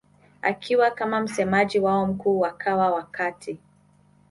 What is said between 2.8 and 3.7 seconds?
wakati